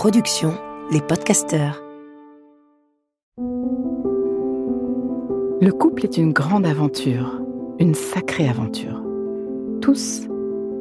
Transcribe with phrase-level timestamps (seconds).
[0.00, 0.54] Production
[0.90, 1.82] Les Podcasteurs.
[5.60, 7.38] Le couple est une grande aventure,
[7.78, 9.04] une sacrée aventure.
[9.82, 10.26] Tous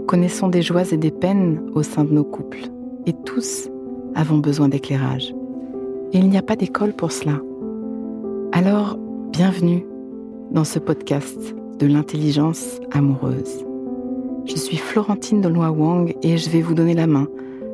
[0.08, 2.70] connaissons des joies et des peines au sein de nos couples,
[3.08, 3.70] et tous
[4.16, 5.36] avons besoin d'éclairage.
[6.14, 7.42] Et il n'y a pas d'école pour cela.
[8.54, 8.98] Alors,
[9.34, 9.86] bienvenue
[10.52, 13.66] dans ce podcast de l'intelligence amoureuse.
[14.46, 17.28] Je suis Florentine Dolnois Wang et je vais vous donner la main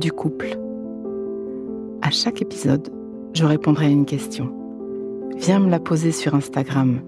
[0.00, 0.58] du couple.
[2.00, 2.90] À chaque épisode,
[3.34, 4.50] je répondrai à une question.
[5.36, 7.02] Viens me la poser sur Instagram,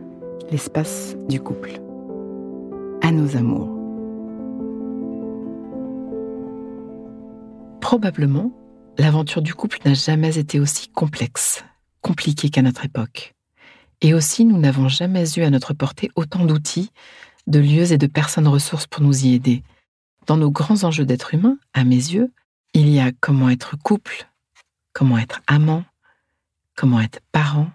[0.50, 1.80] l'espace du couple.
[3.00, 3.70] À nos amours.
[7.80, 8.52] Probablement,
[8.98, 11.64] l'aventure du couple n'a jamais été aussi complexe,
[12.02, 13.34] compliquée qu'à notre époque.
[14.02, 16.90] Et aussi, nous n'avons jamais eu à notre portée autant d'outils,
[17.46, 19.62] de lieux et de personnes ressources pour nous y aider.
[20.26, 22.30] Dans nos grands enjeux d'être humain, à mes yeux,
[22.74, 24.28] il y a comment être couple,
[24.92, 25.84] comment être amant,
[26.74, 27.70] comment être parent,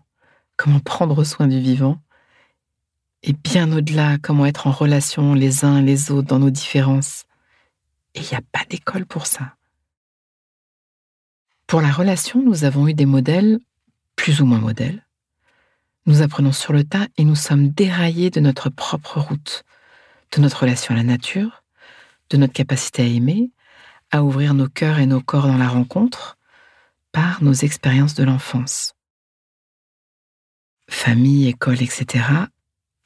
[0.56, 2.00] comment prendre soin du vivant,
[3.24, 7.26] et bien au-delà, comment être en relation les uns les autres dans nos différences.
[8.14, 9.56] Et il n'y a pas d'école pour ça.
[11.68, 13.60] Pour la relation, nous avons eu des modèles,
[14.16, 15.06] plus ou moins modèles.
[16.06, 19.66] Nous apprenons sur le tas et nous sommes déraillés de notre propre route,
[20.36, 21.64] de notre relation à la nature,
[22.30, 23.52] de notre capacité à aimer,
[24.12, 26.38] à ouvrir nos cœurs et nos corps dans la rencontre
[27.12, 28.94] par nos expériences de l'enfance.
[30.90, 32.26] Famille, école, etc.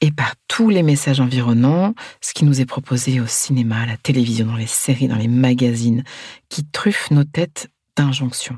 [0.02, 3.98] Et par tous les messages environnants, ce qui nous est proposé au cinéma, à la
[3.98, 6.03] télévision, dans les séries, dans les magazines,
[6.50, 8.58] qui truffent nos têtes d'injonctions.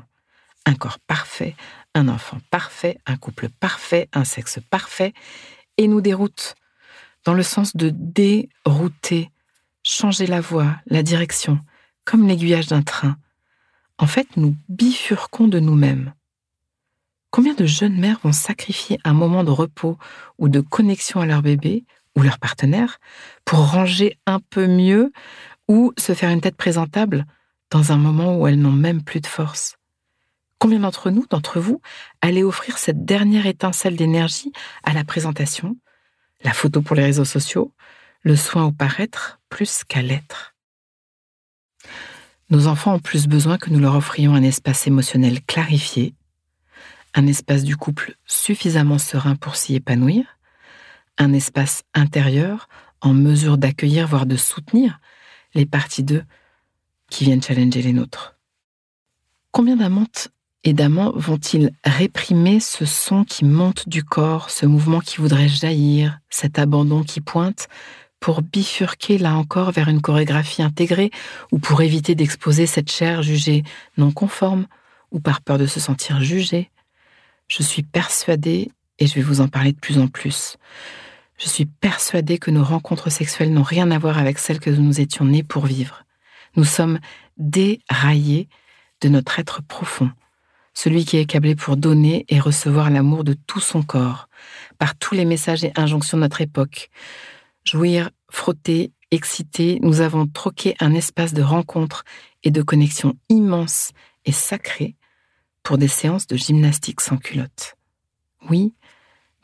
[0.66, 1.54] Un corps parfait,
[1.94, 5.12] un enfant parfait, un couple parfait, un sexe parfait,
[5.76, 6.54] et nous déroutent
[7.24, 9.30] dans le sens de dérouter,
[9.82, 11.60] changer la voie, la direction,
[12.04, 13.16] comme l'aiguillage d'un train.
[13.98, 16.12] En fait, nous bifurquons de nous-mêmes.
[17.30, 19.98] Combien de jeunes mères vont sacrifier un moment de repos
[20.38, 21.84] ou de connexion à leur bébé
[22.16, 22.98] ou leur partenaire
[23.44, 25.12] pour ranger un peu mieux
[25.68, 27.26] ou se faire une tête présentable
[27.70, 29.76] dans un moment où elles n'ont même plus de force?
[30.60, 31.80] Combien d'entre nous, d'entre vous,
[32.20, 34.52] allez offrir cette dernière étincelle d'énergie
[34.84, 35.76] à la présentation,
[36.42, 37.74] la photo pour les réseaux sociaux,
[38.22, 40.53] le soin au paraître plus qu'à l'être?
[42.50, 46.14] Nos enfants ont plus besoin que nous leur offrions un espace émotionnel clarifié,
[47.14, 50.38] un espace du couple suffisamment serein pour s'y épanouir,
[51.18, 52.68] un espace intérieur
[53.00, 54.98] en mesure d'accueillir, voire de soutenir
[55.54, 56.24] les parties d'eux
[57.10, 58.36] qui viennent challenger les nôtres.
[59.52, 60.28] Combien d'amantes
[60.64, 66.18] et d'amants vont-ils réprimer ce son qui monte du corps, ce mouvement qui voudrait jaillir,
[66.30, 67.68] cet abandon qui pointe,
[68.24, 71.10] pour bifurquer là encore vers une chorégraphie intégrée
[71.52, 73.64] ou pour éviter d'exposer cette chair jugée
[73.98, 74.66] non conforme
[75.10, 76.70] ou par peur de se sentir jugée.
[77.48, 80.56] Je suis persuadée, et je vais vous en parler de plus en plus,
[81.36, 85.02] je suis persuadée que nos rencontres sexuelles n'ont rien à voir avec celles que nous
[85.02, 86.06] étions nés pour vivre.
[86.56, 87.00] Nous sommes
[87.36, 88.48] déraillés
[89.02, 90.10] de notre être profond,
[90.72, 94.30] celui qui est câblé pour donner et recevoir l'amour de tout son corps,
[94.78, 96.88] par tous les messages et injonctions de notre époque,
[97.64, 102.04] Jouir, frotter, exciter, nous avons troqué un espace de rencontre
[102.42, 103.92] et de connexion immense
[104.24, 104.96] et sacré
[105.62, 107.76] pour des séances de gymnastique sans culotte.
[108.50, 108.74] Oui,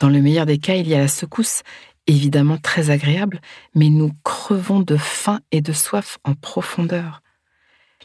[0.01, 1.63] dans le meilleur des cas, il y a la secousse,
[2.07, 3.41] évidemment très agréable,
[3.75, 7.23] mais nous crevons de faim et de soif en profondeur.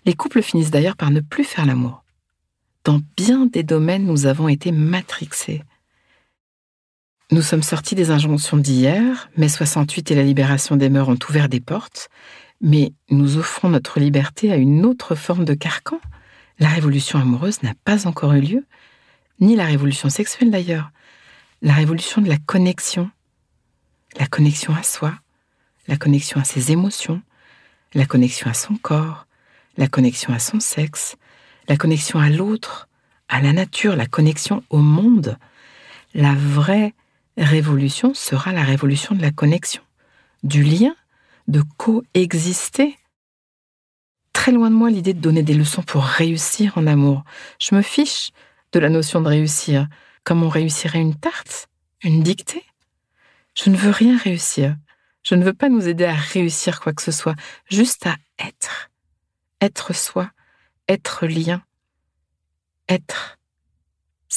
[0.05, 2.03] Les couples finissent d'ailleurs par ne plus faire l'amour.
[2.83, 5.63] Dans bien des domaines, nous avons été matrixés.
[7.31, 11.49] Nous sommes sortis des injonctions d'hier, mai 68 et la libération des mœurs ont ouvert
[11.49, 12.09] des portes,
[12.61, 15.99] mais nous offrons notre liberté à une autre forme de carcan.
[16.59, 18.65] La révolution amoureuse n'a pas encore eu lieu,
[19.39, 20.91] ni la révolution sexuelle d'ailleurs.
[21.63, 23.09] La révolution de la connexion.
[24.19, 25.15] La connexion à soi,
[25.87, 27.23] la connexion à ses émotions,
[27.95, 29.25] la connexion à son corps,
[29.77, 31.15] la connexion à son sexe,
[31.67, 32.87] la connexion à l'autre,
[33.29, 35.39] à la nature, la connexion au monde.
[36.13, 36.93] La vraie
[37.37, 39.81] révolution sera la révolution de la connexion,
[40.43, 40.95] du lien,
[41.47, 42.97] de coexister.
[44.33, 47.23] très loin de moi l'idée de donner des leçons pour réussir en amour.
[47.59, 48.31] Je me fiche
[48.73, 49.87] de la notion de réussir,
[50.23, 51.67] comme on réussirait une tarte,
[52.03, 52.63] une dictée?
[53.55, 54.75] Je ne veux rien réussir.
[55.23, 57.35] Je ne veux pas nous aider à réussir quoi que ce soit,
[57.69, 58.91] juste à être.
[59.61, 60.29] Être soi,
[60.87, 61.63] être lien,
[62.89, 63.39] être.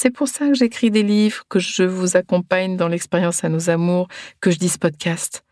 [0.01, 3.69] C'est pour ça que j'écris des livres, que je vous accompagne dans l'expérience à nos
[3.69, 4.07] amours,
[4.39, 5.43] que je dis ce podcast.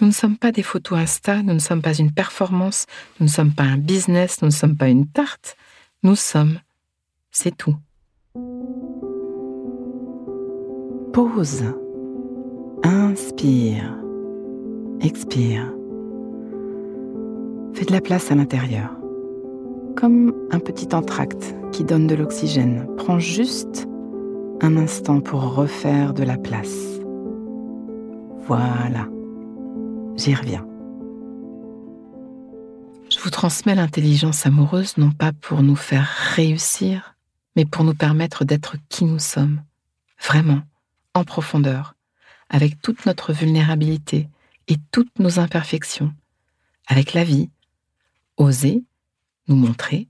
[0.00, 2.86] Nous ne sommes pas des photos Insta, nous ne sommes pas une performance,
[3.18, 5.56] nous ne sommes pas un business, nous ne sommes pas une tarte.
[6.04, 6.60] Nous sommes.
[7.32, 7.74] C'est tout.
[11.12, 11.64] Pause.
[12.84, 13.98] Inspire.
[15.00, 15.74] Expire.
[17.74, 19.03] Fais de la place à l'intérieur.
[19.96, 22.86] Comme un petit entracte qui donne de l'oxygène.
[22.96, 23.86] Prends juste
[24.60, 27.00] un instant pour refaire de la place.
[28.46, 29.08] Voilà.
[30.16, 30.66] J'y reviens.
[33.10, 37.14] Je vous transmets l'intelligence amoureuse non pas pour nous faire réussir,
[37.56, 39.62] mais pour nous permettre d'être qui nous sommes,
[40.20, 40.62] vraiment,
[41.14, 41.94] en profondeur,
[42.50, 44.28] avec toute notre vulnérabilité
[44.68, 46.12] et toutes nos imperfections,
[46.86, 47.50] avec la vie,
[48.36, 48.82] oser,
[49.48, 50.08] nous montrer,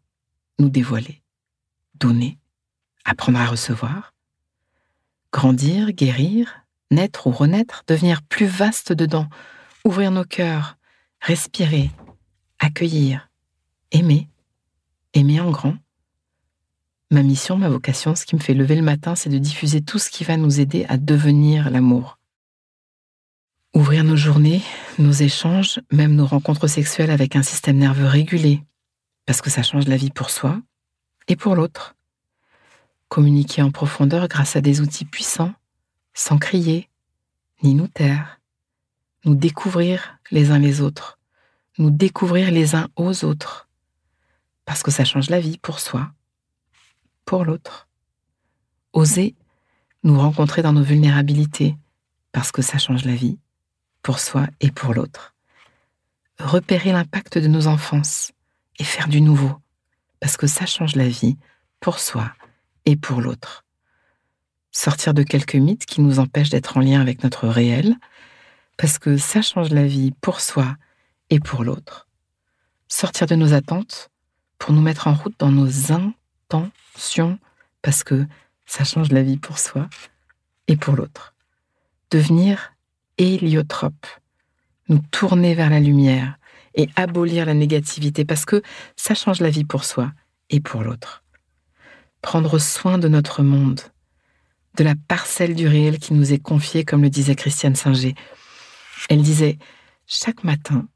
[0.59, 1.23] nous dévoiler,
[1.95, 2.39] donner,
[3.05, 4.15] apprendre à recevoir,
[5.33, 9.29] grandir, guérir, naître ou renaître, devenir plus vaste dedans,
[9.85, 10.77] ouvrir nos cœurs,
[11.21, 11.91] respirer,
[12.59, 13.29] accueillir,
[13.91, 14.29] aimer,
[15.13, 15.77] aimer en grand.
[17.11, 19.99] Ma mission, ma vocation, ce qui me fait lever le matin, c'est de diffuser tout
[19.99, 22.19] ce qui va nous aider à devenir l'amour.
[23.75, 24.63] Ouvrir nos journées,
[24.99, 28.63] nos échanges, même nos rencontres sexuelles avec un système nerveux régulé,
[29.27, 30.61] parce que ça change la vie pour soi
[31.29, 31.95] et pour l'autre.
[33.09, 35.55] Communiquer en profondeur grâce à des outils puissants,
[36.15, 36.89] sans crier,
[37.63, 38.41] ni nous taire,
[39.25, 41.19] nous découvrir les uns les autres,
[41.79, 43.69] nous découvrir les uns aux autres,
[44.65, 46.11] parce que ça change la vie pour soi,
[47.25, 47.89] pour l'autre.
[48.93, 49.35] Oser
[50.03, 51.77] nous rencontrer dans nos vulnérabilités,
[52.31, 53.39] parce que ça change la vie,
[54.03, 55.35] pour soi et pour l'autre.
[56.39, 58.33] Repérer l'impact de nos enfances
[58.79, 59.53] et faire du nouveau,
[60.21, 61.37] parce que ça change la vie,
[61.81, 62.33] pour soi
[62.87, 63.65] et pour l'autre.
[64.71, 67.97] Sortir de quelques mythes qui nous empêchent d'être en lien avec notre réel,
[68.77, 70.77] parce que ça change la vie pour soi
[71.31, 72.09] et pour l'autre.
[72.89, 74.11] Sortir de nos attentes
[74.59, 77.39] pour nous mettre en route dans nos intentions,
[77.83, 78.27] parce que
[78.67, 79.89] ça change la vie pour soi
[80.69, 81.35] et pour l'autre.
[82.11, 82.73] Devenir
[83.19, 84.07] héliotrope,
[84.89, 86.39] nous tourner vers la lumière
[86.75, 88.63] et abolir la négativité, parce que
[88.97, 90.13] ça change la vie pour soi
[90.51, 91.23] et pour l'autre.
[92.21, 93.81] Prendre soin de notre monde,
[94.77, 98.15] de la parcelle du réel qui nous est confiée, comme le disait Christiane Singer,
[99.09, 99.59] elle disait,
[100.07, 100.89] chaque matin,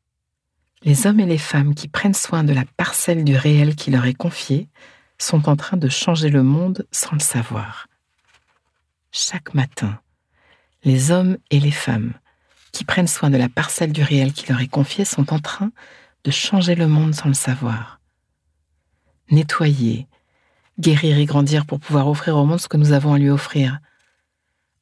[0.82, 4.06] les hommes et les femmes qui prennent soin de la parcelle du réel qui leur
[4.06, 4.68] est confiée
[5.18, 7.88] sont en train de changer le monde sans le savoir.
[9.10, 10.00] Chaque matin,
[10.84, 12.14] les hommes et les femmes
[12.78, 15.72] qui prennent soin de la parcelle du réel qui leur est confiée sont en train
[16.22, 17.98] de changer le monde sans le savoir.
[19.32, 20.06] Nettoyer,
[20.78, 23.80] guérir et grandir pour pouvoir offrir au monde ce que nous avons à lui offrir,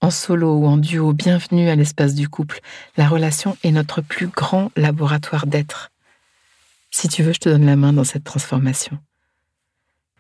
[0.03, 2.61] en solo ou en duo, bienvenue à l'espace du couple.
[2.99, 5.91] La relation est notre plus grand laboratoire d'être.
[6.91, 8.99] Si tu veux, je te donne la main dans cette transformation.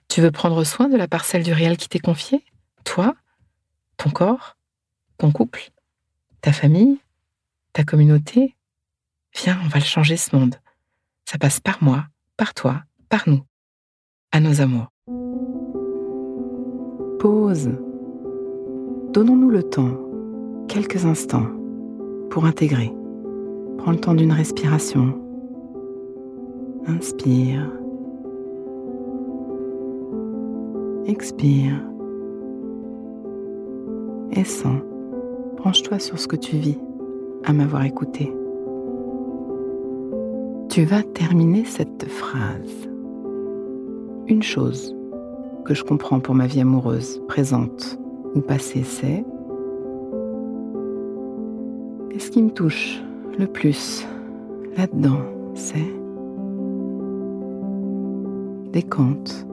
[0.08, 2.42] Tu veux prendre soin de la parcelle du réel qui t'est confiée?
[2.84, 3.14] Toi?
[3.98, 4.56] Ton corps?
[5.18, 5.72] Ton couple?
[6.40, 6.96] Ta famille?
[7.76, 8.56] Ta communauté
[9.34, 10.54] Viens, on va le changer ce monde.
[11.26, 12.06] Ça passe par moi,
[12.38, 12.80] par toi,
[13.10, 13.42] par nous.
[14.32, 14.86] À nos amours.
[17.18, 17.72] Pause
[19.12, 19.94] Donnons-nous le temps,
[20.68, 21.50] quelques instants,
[22.30, 22.90] pour intégrer.
[23.76, 25.20] Prends le temps d'une respiration.
[26.86, 27.70] Inspire.
[31.04, 31.78] Expire.
[34.30, 34.80] Et sens.
[35.58, 36.78] Branche-toi sur ce que tu vis
[37.46, 38.32] à m'avoir écouté.
[40.68, 42.88] Tu vas terminer cette phrase.
[44.26, 44.94] Une chose
[45.64, 47.98] que je comprends pour ma vie amoureuse présente
[48.34, 49.24] ou passé c'est.
[52.10, 53.00] Et ce qui me touche
[53.38, 54.06] le plus
[54.76, 55.20] là-dedans,
[55.54, 55.94] c'est
[58.72, 59.46] décompte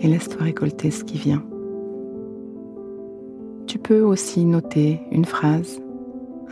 [0.00, 1.42] et laisse-toi récolter ce qui vient.
[3.66, 5.80] Tu peux aussi noter une phrase,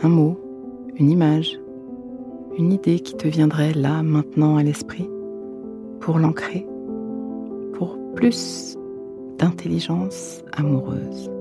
[0.03, 0.39] un mot,
[0.95, 1.59] une image,
[2.57, 5.09] une idée qui te viendrait là maintenant à l'esprit
[5.99, 6.65] pour l'ancrer,
[7.73, 8.77] pour plus
[9.37, 11.31] d'intelligence amoureuse.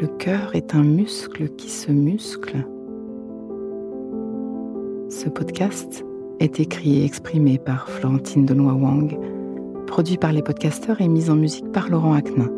[0.00, 2.64] Le cœur est un muscle qui se muscle.
[5.10, 6.04] Ce podcast
[6.40, 9.18] est écrit et exprimé par Florentine Denois Wang,
[9.86, 12.50] produit par les podcasteurs et mis en musique par Laurent Aknin.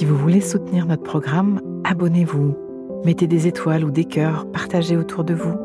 [0.00, 2.56] Si vous voulez soutenir notre programme, abonnez-vous,
[3.04, 5.58] mettez des étoiles ou des cœurs, partagez autour de vous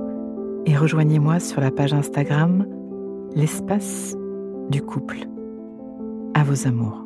[0.65, 2.67] et rejoignez-moi sur la page Instagram
[3.33, 4.13] L'espace
[4.69, 5.19] du couple.
[6.33, 7.05] À vos amours.